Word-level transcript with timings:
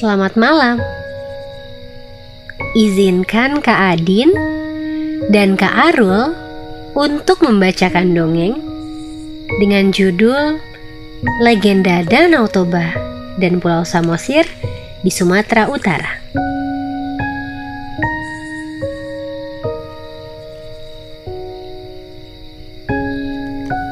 Selamat 0.00 0.32
malam. 0.32 0.80
Izinkan 2.72 3.60
Kak 3.60 4.00
Adin 4.00 4.32
dan 5.28 5.60
Kak 5.60 5.92
Arul 5.92 6.32
untuk 6.96 7.44
membacakan 7.44 8.16
dongeng 8.16 8.56
dengan 9.60 9.92
judul 9.92 10.56
Legenda 11.44 12.00
Danau 12.00 12.48
Toba 12.48 12.96
dan 13.36 13.60
Pulau 13.60 13.84
Samosir 13.84 14.48
di 15.04 15.12
Sumatera 15.12 15.68
Utara. 15.68 16.16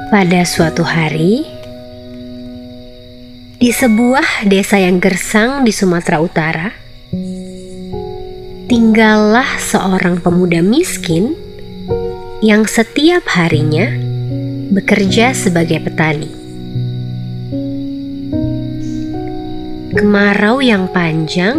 Pada 0.08 0.40
suatu 0.48 0.88
hari, 0.88 1.57
di 3.58 3.74
sebuah 3.74 4.46
desa 4.46 4.78
yang 4.78 5.02
gersang 5.02 5.66
di 5.66 5.74
Sumatera 5.74 6.22
Utara, 6.22 6.70
tinggallah 8.70 9.58
seorang 9.58 10.22
pemuda 10.22 10.62
miskin 10.62 11.34
yang 12.38 12.70
setiap 12.70 13.26
harinya 13.34 13.90
bekerja 14.70 15.34
sebagai 15.34 15.82
petani. 15.82 16.30
Kemarau 19.98 20.62
yang 20.62 20.86
panjang 20.94 21.58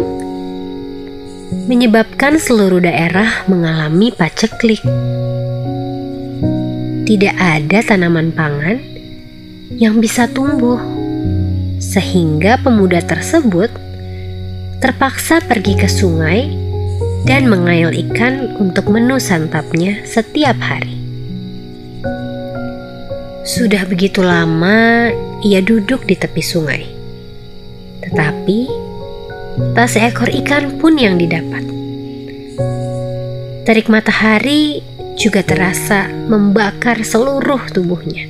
menyebabkan 1.68 2.40
seluruh 2.40 2.80
daerah 2.80 3.44
mengalami 3.44 4.08
paceklik. 4.08 4.80
Tidak 7.04 7.36
ada 7.36 7.84
tanaman 7.84 8.32
pangan 8.32 8.80
yang 9.76 10.00
bisa 10.00 10.24
tumbuh 10.32 10.99
sehingga 11.80 12.60
pemuda 12.60 13.00
tersebut 13.00 13.72
terpaksa 14.84 15.40
pergi 15.40 15.74
ke 15.80 15.88
sungai 15.88 16.52
dan 17.24 17.48
mengail 17.48 17.88
ikan 17.92 18.56
untuk 18.60 18.92
menu 18.92 19.16
santapnya 19.16 20.04
setiap 20.04 20.56
hari. 20.60 21.00
Sudah 23.44 23.88
begitu 23.88 24.20
lama 24.20 25.08
ia 25.40 25.64
duduk 25.64 26.04
di 26.04 26.14
tepi 26.14 26.44
sungai, 26.44 26.84
tetapi 28.04 28.58
tak 29.72 29.88
seekor 29.88 30.28
ikan 30.44 30.76
pun 30.76 31.00
yang 31.00 31.16
didapat. 31.16 31.64
Terik 33.64 33.88
matahari 33.88 34.84
juga 35.20 35.44
terasa 35.44 36.08
membakar 36.08 37.04
seluruh 37.04 37.68
tubuhnya. 37.72 38.28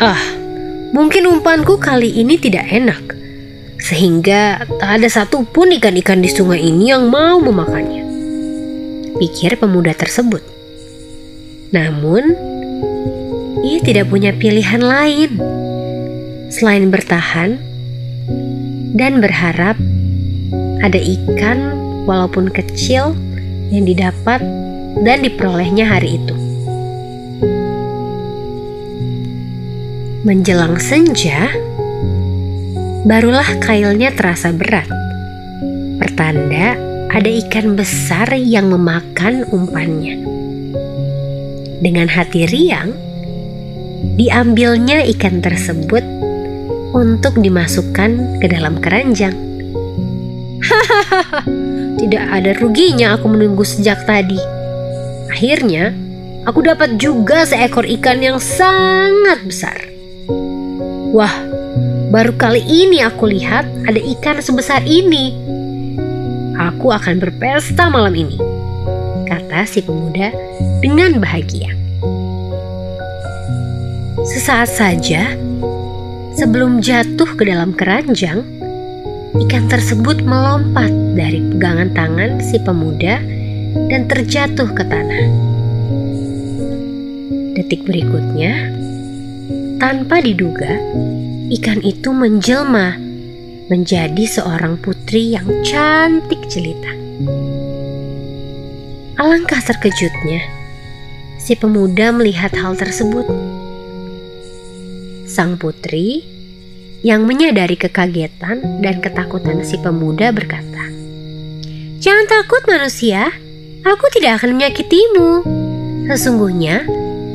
Ah, 0.00 0.39
Mungkin 0.90 1.22
umpanku 1.30 1.78
kali 1.78 2.18
ini 2.18 2.34
tidak 2.34 2.66
enak, 2.66 3.14
sehingga 3.78 4.66
tak 4.66 4.90
ada 4.98 5.06
satupun 5.06 5.70
ikan-ikan 5.78 6.18
di 6.18 6.26
sungai 6.26 6.66
ini 6.66 6.90
yang 6.90 7.06
mau 7.06 7.38
memakannya. 7.38 8.02
Pikir 9.14 9.54
pemuda 9.54 9.94
tersebut. 9.94 10.42
Namun, 11.70 12.34
ia 13.62 13.78
tidak 13.86 14.10
punya 14.10 14.34
pilihan 14.34 14.82
lain 14.82 15.38
selain 16.50 16.90
bertahan 16.90 17.62
dan 18.98 19.22
berharap 19.22 19.78
ada 20.82 20.98
ikan 20.98 21.78
walaupun 22.02 22.50
kecil 22.50 23.14
yang 23.70 23.86
didapat 23.86 24.42
dan 25.06 25.22
diperolehnya 25.22 25.86
hari 25.86 26.18
itu. 26.18 26.49
Menjelang 30.20 30.76
senja, 30.76 31.48
barulah 33.08 33.56
kailnya 33.56 34.12
terasa 34.12 34.52
berat. 34.52 34.84
Pertanda 35.96 36.76
ada 37.08 37.30
ikan 37.40 37.72
besar 37.72 38.28
yang 38.36 38.68
memakan 38.68 39.48
umpannya. 39.48 40.20
Dengan 41.80 42.12
hati 42.12 42.44
riang, 42.52 42.92
diambilnya 44.20 45.08
ikan 45.16 45.40
tersebut 45.40 46.04
untuk 46.92 47.40
dimasukkan 47.40 48.44
ke 48.44 48.46
dalam 48.52 48.76
keranjang. 48.76 49.32
Hahaha, 50.60 51.48
tidak 51.96 52.24
ada 52.28 52.52
ruginya 52.60 53.16
aku 53.16 53.24
menunggu 53.24 53.64
sejak 53.64 54.04
tadi. 54.04 54.36
Akhirnya, 55.32 55.96
aku 56.44 56.60
dapat 56.60 57.00
juga 57.00 57.48
seekor 57.48 57.88
ikan 57.88 58.20
yang 58.20 58.36
sangat 58.36 59.40
besar. 59.48 59.89
Wah, 61.10 61.34
baru 62.14 62.38
kali 62.38 62.62
ini 62.62 63.02
aku 63.02 63.26
lihat 63.26 63.66
ada 63.82 63.98
ikan 63.98 64.38
sebesar 64.38 64.78
ini. 64.86 65.34
Aku 66.54 66.94
akan 66.94 67.18
berpesta 67.18 67.90
malam 67.90 68.14
ini, 68.14 68.38
kata 69.26 69.66
si 69.66 69.82
pemuda 69.82 70.30
dengan 70.78 71.18
bahagia. 71.18 71.74
Sesaat 74.22 74.70
saja, 74.70 75.34
sebelum 76.38 76.78
jatuh 76.78 77.34
ke 77.34 77.42
dalam 77.42 77.74
keranjang, 77.74 78.46
ikan 79.50 79.66
tersebut 79.66 80.22
melompat 80.22 80.94
dari 81.18 81.42
pegangan 81.50 81.90
tangan 81.90 82.38
si 82.38 82.54
pemuda 82.62 83.18
dan 83.90 84.06
terjatuh 84.06 84.70
ke 84.78 84.86
tanah. 84.86 85.26
Detik 87.58 87.82
berikutnya, 87.82 88.79
tanpa 89.80 90.20
diduga, 90.20 90.76
ikan 91.48 91.80
itu 91.80 92.12
menjelma 92.12 93.00
menjadi 93.72 94.24
seorang 94.28 94.76
putri 94.76 95.32
yang 95.32 95.48
cantik 95.64 96.44
jelita. 96.52 96.92
Alangkah 99.16 99.64
terkejutnya, 99.64 100.44
si 101.40 101.56
pemuda 101.56 102.12
melihat 102.12 102.52
hal 102.60 102.76
tersebut. 102.76 103.24
Sang 105.24 105.56
putri 105.56 106.28
yang 107.00 107.24
menyadari 107.24 107.80
kekagetan 107.80 108.84
dan 108.84 109.00
ketakutan 109.00 109.64
si 109.64 109.80
pemuda 109.80 110.28
berkata, 110.28 110.84
"Jangan 112.04 112.28
takut, 112.28 112.60
manusia. 112.68 113.32
Aku 113.80 114.12
tidak 114.12 114.44
akan 114.44 114.60
menyakitimu. 114.60 115.30
Sesungguhnya, 116.12 116.84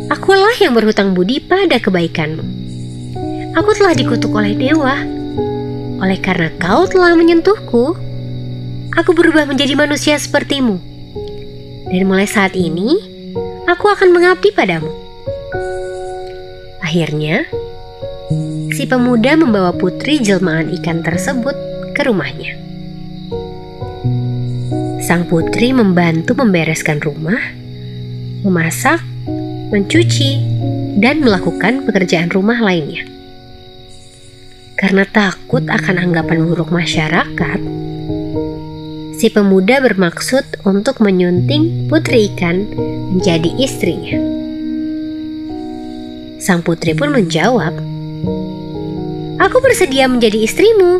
Akulah 0.05 0.53
yang 0.61 0.77
berhutang 0.77 1.17
budi 1.17 1.41
pada 1.41 1.81
kebaikanmu. 1.81 2.45
Aku 3.57 3.71
telah 3.73 3.97
dikutuk 3.97 4.29
oleh 4.37 4.53
dewa. 4.53 5.01
Oleh 5.97 6.19
karena 6.21 6.53
kau 6.61 6.85
telah 6.85 7.17
menyentuhku, 7.17 7.97
aku 8.93 9.11
berubah 9.17 9.49
menjadi 9.49 9.73
manusia 9.73 10.13
sepertimu. 10.21 10.77
Dan 11.89 12.05
mulai 12.05 12.29
saat 12.29 12.53
ini, 12.53 13.01
aku 13.65 13.89
akan 13.89 14.13
mengabdi 14.13 14.53
padamu. 14.53 14.93
Akhirnya, 16.85 17.49
si 18.77 18.85
pemuda 18.85 19.33
membawa 19.33 19.73
putri 19.73 20.21
jelmaan 20.21 20.69
ikan 20.81 21.01
tersebut 21.01 21.57
ke 21.97 22.05
rumahnya. 22.05 22.53
Sang 25.01 25.25
putri 25.25 25.73
membantu 25.73 26.37
membereskan 26.37 27.01
rumah, 27.01 27.41
memasak, 28.45 29.01
mencuci, 29.73 30.37
dan 30.95 31.21
melakukan 31.21 31.83
pekerjaan 31.83 32.31
rumah 32.31 32.59
lainnya. 32.63 33.03
Karena 34.75 35.07
takut 35.07 35.63
akan 35.67 35.95
anggapan 35.95 36.43
buruk 36.43 36.71
masyarakat, 36.71 37.59
si 39.15 39.27
pemuda 39.31 39.79
bermaksud 39.79 40.67
untuk 40.67 40.99
menyunting 40.99 41.87
putri 41.87 42.27
ikan 42.35 42.67
menjadi 43.15 43.49
istrinya. 43.55 44.19
Sang 46.43 46.59
putri 46.61 46.91
pun 46.91 47.15
menjawab, 47.15 47.73
"Aku 49.39 49.57
bersedia 49.63 50.11
menjadi 50.11 50.43
istrimu, 50.43 50.99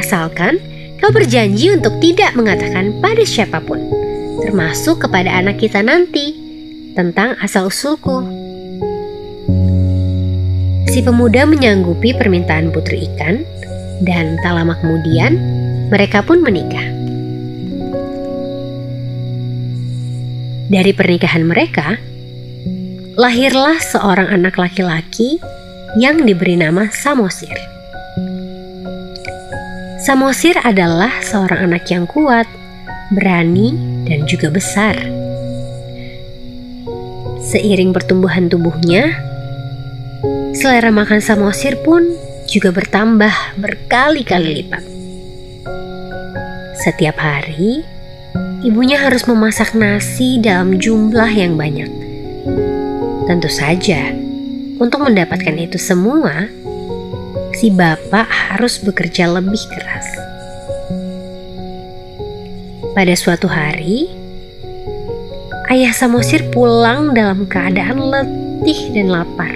asalkan 0.00 0.56
kau 0.98 1.12
berjanji 1.12 1.72
untuk 1.72 2.00
tidak 2.00 2.32
mengatakan 2.36 2.96
pada 3.04 3.24
siapa 3.24 3.60
pun, 3.60 3.84
termasuk 4.40 5.04
kepada 5.04 5.28
anak 5.28 5.60
kita 5.60 5.84
nanti." 5.84 6.49
Tentang 6.94 7.38
asal-usulku. 7.38 8.26
Si 10.90 11.00
pemuda 11.06 11.46
menyanggupi 11.46 12.14
permintaan 12.18 12.74
putri 12.74 13.06
ikan, 13.14 13.46
dan 14.02 14.40
tak 14.42 14.58
lama 14.58 14.74
kemudian 14.80 15.38
mereka 15.92 16.24
pun 16.24 16.42
menikah. 16.42 16.86
Dari 20.70 20.94
pernikahan 20.94 21.42
mereka, 21.42 21.98
lahirlah 23.18 23.78
seorang 23.82 24.30
anak 24.30 24.54
laki-laki 24.54 25.42
yang 25.98 26.22
diberi 26.22 26.54
nama 26.54 26.86
Samosir. 26.94 27.54
Samosir 30.00 30.56
adalah 30.62 31.10
seorang 31.20 31.70
anak 31.70 31.90
yang 31.90 32.06
kuat, 32.06 32.46
berani, 33.12 33.74
dan 34.06 34.24
juga 34.30 34.48
besar. 34.48 35.19
Seiring 37.50 37.90
pertumbuhan 37.90 38.46
tubuhnya, 38.46 39.10
selera 40.54 40.94
makan 40.94 41.18
Samosir 41.18 41.82
pun 41.82 42.06
juga 42.46 42.70
bertambah 42.70 43.58
berkali-kali 43.58 44.62
lipat. 44.62 44.86
Setiap 46.78 47.18
hari, 47.18 47.82
ibunya 48.62 49.02
harus 49.02 49.26
memasak 49.26 49.74
nasi 49.74 50.38
dalam 50.38 50.78
jumlah 50.78 51.26
yang 51.34 51.58
banyak. 51.58 51.90
Tentu 53.26 53.50
saja, 53.50 54.14
untuk 54.78 55.02
mendapatkan 55.02 55.58
itu 55.58 55.74
semua, 55.74 56.46
si 57.58 57.74
bapak 57.74 58.30
harus 58.30 58.78
bekerja 58.78 59.26
lebih 59.26 59.58
keras. 59.74 60.06
Pada 62.94 63.14
suatu 63.18 63.50
hari, 63.50 64.19
ayah 65.70 65.94
Samosir 65.94 66.50
pulang 66.50 67.14
dalam 67.14 67.46
keadaan 67.46 68.02
letih 68.02 68.90
dan 68.90 69.06
lapar. 69.06 69.54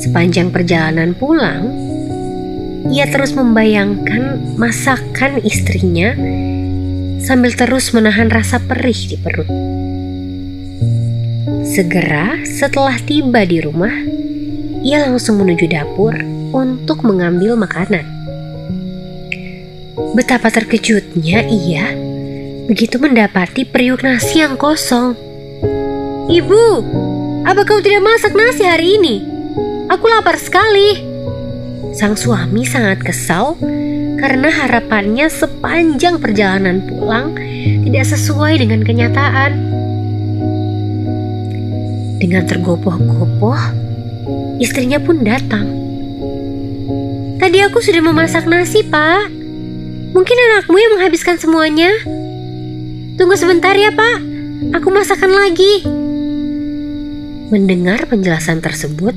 Sepanjang 0.00 0.48
perjalanan 0.48 1.12
pulang, 1.12 1.68
ia 2.88 3.04
terus 3.12 3.36
membayangkan 3.36 4.56
masakan 4.56 5.44
istrinya 5.44 6.16
sambil 7.20 7.52
terus 7.52 7.92
menahan 7.92 8.32
rasa 8.32 8.56
perih 8.56 8.96
di 8.96 9.16
perut. 9.20 9.48
Segera 11.68 12.40
setelah 12.48 12.96
tiba 13.04 13.44
di 13.44 13.60
rumah, 13.60 13.92
ia 14.80 15.04
langsung 15.04 15.44
menuju 15.44 15.68
dapur 15.68 16.16
untuk 16.56 17.04
mengambil 17.04 17.52
makanan. 17.52 18.08
Betapa 20.16 20.48
terkejutnya 20.48 21.44
ia 21.52 22.05
begitu 22.66 22.98
mendapati 22.98 23.62
periuk 23.62 24.02
nasi 24.02 24.42
yang 24.42 24.58
kosong. 24.58 25.14
Ibu, 26.26 26.64
apa 27.46 27.62
kau 27.62 27.78
tidak 27.78 28.02
masak 28.02 28.34
nasi 28.34 28.66
hari 28.66 28.98
ini? 28.98 29.22
Aku 29.86 30.10
lapar 30.10 30.34
sekali. 30.34 30.98
Sang 31.94 32.18
suami 32.18 32.66
sangat 32.66 33.06
kesal 33.06 33.54
karena 34.18 34.50
harapannya 34.50 35.30
sepanjang 35.30 36.18
perjalanan 36.18 36.82
pulang 36.90 37.38
tidak 37.86 38.04
sesuai 38.10 38.58
dengan 38.58 38.82
kenyataan. 38.82 39.52
Dengan 42.18 42.42
tergopoh-gopoh, 42.50 43.60
istrinya 44.58 44.98
pun 44.98 45.22
datang. 45.22 45.70
Tadi 47.38 47.62
aku 47.62 47.78
sudah 47.78 48.02
memasak 48.02 48.50
nasi, 48.50 48.82
Pak. 48.82 49.30
Mungkin 50.10 50.36
anakmu 50.50 50.74
yang 50.80 50.98
menghabiskan 50.98 51.38
semuanya. 51.38 51.94
Tunggu 53.16 53.32
sebentar 53.32 53.72
ya, 53.72 53.88
Pak. 53.96 54.20
Aku 54.76 54.92
masakan 54.92 55.32
lagi. 55.32 55.88
Mendengar 57.48 58.04
penjelasan 58.12 58.60
tersebut, 58.60 59.16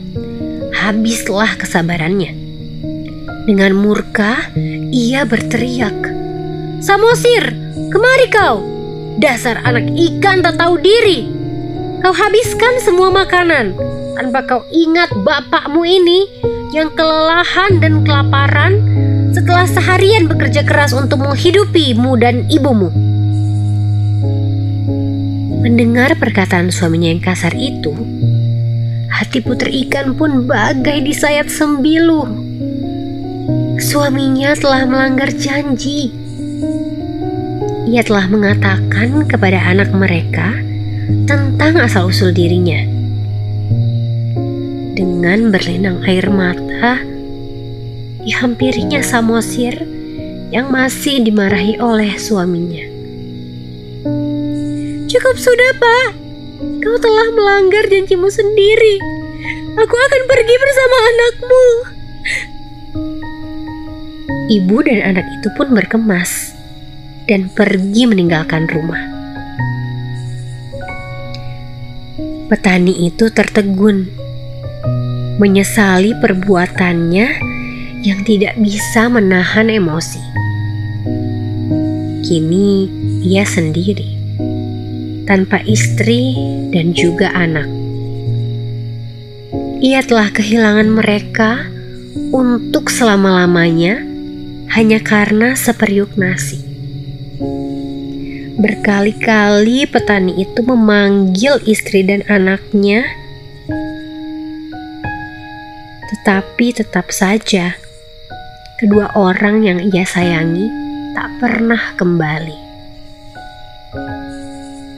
habislah 0.72 1.60
kesabarannya. 1.60 2.32
Dengan 3.44 3.76
murka, 3.76 4.56
ia 4.96 5.28
berteriak, 5.28 6.00
"Samosir, 6.80 7.52
kemari 7.92 8.32
kau! 8.32 8.64
Dasar 9.20 9.60
anak 9.68 9.92
ikan 9.92 10.48
tak 10.48 10.56
tahu 10.56 10.80
diri! 10.80 11.28
Kau 12.00 12.16
habiskan 12.16 12.80
semua 12.80 13.12
makanan 13.12 13.76
tanpa 14.16 14.48
kau 14.48 14.64
ingat 14.72 15.12
bapakmu 15.28 15.84
ini 15.84 16.24
yang 16.72 16.88
kelelahan 16.96 17.84
dan 17.84 18.08
kelaparan 18.08 18.80
setelah 19.36 19.68
seharian 19.68 20.32
bekerja 20.32 20.64
keras 20.64 20.96
untuk 20.96 21.20
menghidupimu 21.20 22.16
dan 22.16 22.48
ibumu." 22.48 23.09
Mendengar 25.60 26.16
perkataan 26.16 26.72
suaminya 26.72 27.12
yang 27.12 27.24
kasar 27.24 27.52
itu, 27.54 27.92
hati 29.12 29.44
putri 29.44 29.88
ikan 29.88 30.16
pun 30.16 30.48
bagai 30.48 31.04
disayat 31.04 31.52
sembilu 31.52 32.50
suaminya 33.80 34.52
telah 34.60 34.84
melanggar 34.84 35.32
janji. 35.32 36.12
Ia 37.90 38.04
telah 38.06 38.28
mengatakan 38.28 39.26
kepada 39.26 39.66
anak 39.66 39.90
mereka 39.96 40.52
tentang 41.26 41.80
asal-usul 41.80 42.36
dirinya. 42.36 42.86
Dengan 44.94 45.50
berlinang 45.50 46.04
air 46.06 46.28
mata, 46.28 47.00
dihampirinya 48.22 49.00
Samosir 49.00 49.80
yang 50.52 50.70
masih 50.70 51.24
dimarahi 51.24 51.80
oleh 51.80 52.20
suaminya. 52.20 52.99
Cukup 55.10 55.42
sudah, 55.42 55.72
Pak. 55.82 56.10
Kau 56.86 56.98
telah 57.02 57.34
melanggar 57.34 57.90
janjimu 57.90 58.30
sendiri. 58.30 59.02
Aku 59.74 59.96
akan 59.98 60.22
pergi 60.30 60.56
bersama 60.62 60.98
anakmu. 61.02 61.66
Ibu 64.54 64.78
dan 64.86 65.00
anak 65.02 65.26
itu 65.42 65.50
pun 65.58 65.74
berkemas 65.74 66.54
dan 67.26 67.50
pergi 67.50 68.06
meninggalkan 68.06 68.70
rumah. 68.70 69.02
Petani 72.54 73.10
itu 73.10 73.34
tertegun, 73.34 74.10
menyesali 75.42 76.14
perbuatannya 76.22 77.28
yang 78.06 78.20
tidak 78.30 78.54
bisa 78.62 79.10
menahan 79.10 79.74
emosi. 79.74 80.22
Kini 82.26 82.86
ia 83.26 83.42
sendiri, 83.42 84.19
tanpa 85.30 85.62
istri 85.70 86.34
dan 86.74 86.98
juga 86.98 87.30
anak. 87.38 87.70
Ia 89.80 90.02
telah 90.02 90.34
kehilangan 90.34 90.90
mereka 90.90 91.70
untuk 92.34 92.90
selama-lamanya 92.90 94.02
hanya 94.74 95.00
karena 95.00 95.54
seperiuk 95.54 96.18
nasi. 96.18 96.66
Berkali-kali 98.60 99.88
petani 99.88 100.44
itu 100.44 100.60
memanggil 100.66 101.64
istri 101.64 102.04
dan 102.04 102.28
anaknya, 102.28 103.08
tetapi 106.12 106.76
tetap 106.76 107.08
saja 107.16 107.80
kedua 108.84 109.16
orang 109.16 109.64
yang 109.64 109.80
ia 109.80 110.04
sayangi 110.04 110.68
tak 111.16 111.40
pernah 111.40 111.96
kembali. 111.96 112.69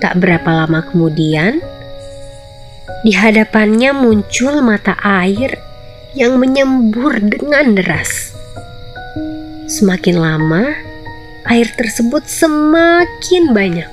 Tak 0.01 0.17
berapa 0.17 0.65
lama 0.65 0.81
kemudian, 0.89 1.61
di 3.05 3.13
hadapannya 3.13 3.93
muncul 3.93 4.61
mata 4.65 4.97
air 5.01 5.61
yang 6.17 6.41
menyembur 6.41 7.21
dengan 7.21 7.77
deras. 7.77 8.33
Semakin 9.69 10.17
lama, 10.17 10.73
air 11.47 11.69
tersebut 11.77 12.25
semakin 12.25 13.53
banyak 13.53 13.89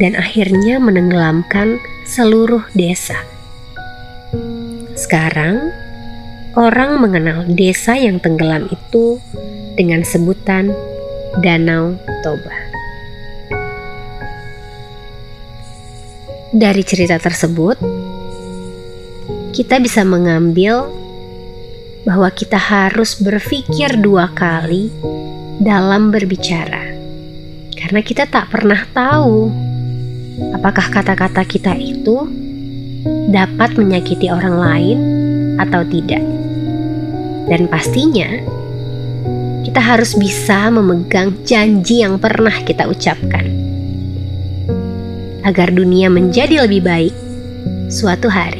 dan 0.00 0.16
akhirnya 0.16 0.80
menenggelamkan 0.80 1.76
seluruh 2.08 2.64
desa. 2.72 3.20
Sekarang, 4.96 5.70
orang 6.56 7.02
mengenal 7.02 7.44
desa 7.50 7.94
yang 7.94 8.18
tenggelam 8.18 8.66
itu 8.72 9.20
dengan 9.76 10.02
sebutan 10.02 10.72
Danau 11.44 12.00
Toba. 12.24 12.59
Dari 16.50 16.82
cerita 16.82 17.14
tersebut, 17.14 17.78
kita 19.54 19.78
bisa 19.78 20.02
mengambil 20.02 20.90
bahwa 22.02 22.26
kita 22.34 22.58
harus 22.58 23.22
berpikir 23.22 23.94
dua 24.02 24.34
kali 24.34 24.90
dalam 25.62 26.10
berbicara, 26.10 26.90
karena 27.78 28.02
kita 28.02 28.26
tak 28.26 28.50
pernah 28.50 28.82
tahu 28.90 29.46
apakah 30.50 30.90
kata-kata 30.90 31.46
kita 31.46 31.70
itu 31.78 32.26
dapat 33.30 33.78
menyakiti 33.78 34.26
orang 34.26 34.58
lain 34.58 34.98
atau 35.62 35.86
tidak, 35.86 36.24
dan 37.46 37.70
pastinya 37.70 38.26
kita 39.62 39.78
harus 39.78 40.18
bisa 40.18 40.66
memegang 40.66 41.30
janji 41.46 42.02
yang 42.02 42.18
pernah 42.18 42.58
kita 42.66 42.90
ucapkan 42.90 43.69
agar 45.46 45.72
dunia 45.72 46.12
menjadi 46.12 46.68
lebih 46.68 46.84
baik 46.84 47.14
suatu 47.88 48.28
hari. 48.28 48.59